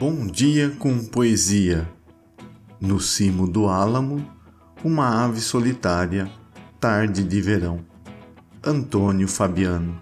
[0.00, 1.86] Bom dia com poesia.
[2.80, 4.26] No cimo do álamo,
[4.82, 6.32] uma ave solitária,
[6.80, 7.84] tarde de verão.
[8.64, 10.00] Antônio Fabiano.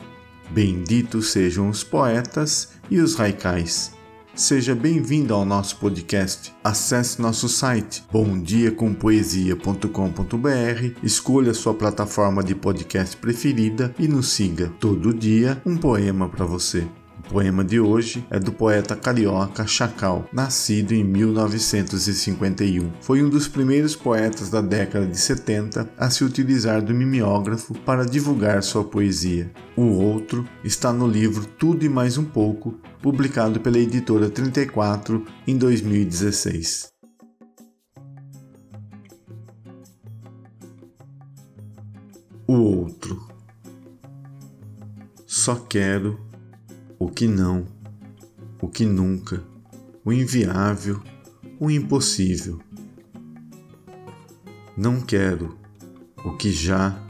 [0.50, 3.92] Benditos sejam os poetas e os raicais.
[4.37, 6.55] Seja bem-vindo ao nosso podcast.
[6.62, 14.73] Acesse nosso site bomdiacompoesia.com.br, escolha sua plataforma de podcast preferida e nos siga.
[14.78, 16.87] Todo dia um poema para você.
[17.28, 22.91] O poema de hoje é do poeta carioca Chacal, nascido em 1951.
[23.02, 28.06] Foi um dos primeiros poetas da década de 70 a se utilizar do mimeógrafo para
[28.06, 29.52] divulgar sua poesia.
[29.77, 35.58] O outro está no livro Tudo e Mais um Pouco, publicado pela editora 34 em
[35.58, 36.88] 2016.
[42.47, 43.28] O outro.
[45.27, 46.28] Só quero
[46.98, 47.64] o que não,
[48.60, 49.42] o que nunca,
[50.04, 51.00] o inviável,
[51.60, 52.58] o impossível.
[54.77, 55.56] Não quero
[56.24, 57.00] o que já,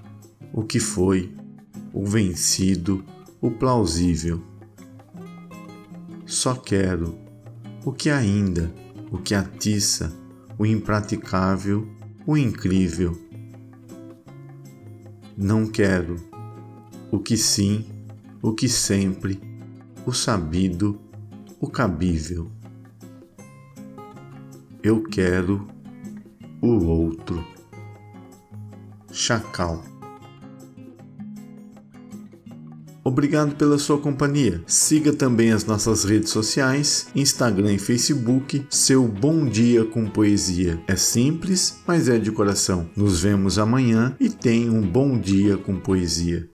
[0.52, 1.34] o que foi,
[1.92, 3.04] o vencido,
[3.40, 4.42] o plausível.
[6.26, 7.18] Só quero
[7.84, 8.72] o que ainda,
[9.10, 10.12] o que atiça,
[10.58, 11.88] o impraticável,
[12.26, 13.18] o incrível.
[15.36, 16.16] Não quero
[17.10, 17.86] o que sim,
[18.42, 19.47] o que sempre,
[20.08, 20.98] o sabido,
[21.60, 22.50] o cabível.
[24.82, 25.68] Eu quero
[26.62, 27.44] o outro.
[29.12, 29.84] Chacal.
[33.04, 34.62] Obrigado pela sua companhia.
[34.66, 40.82] Siga também as nossas redes sociais, Instagram e Facebook, seu Bom Dia com Poesia.
[40.88, 42.88] É simples, mas é de coração.
[42.96, 46.48] Nos vemos amanhã e tenha um bom dia com poesia.